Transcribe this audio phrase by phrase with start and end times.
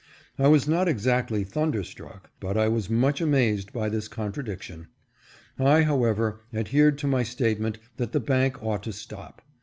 [0.39, 4.87] I was not exactly thunderstruck, but I was much amazed by this contradiction.
[5.59, 9.43] I, however, adhered to my statement that the bank ought to stop.